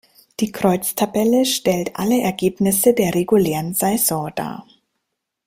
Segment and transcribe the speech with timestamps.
[0.39, 4.65] Die Kreuztabelle stellt alle Ergebnisse der regulären Saison dar.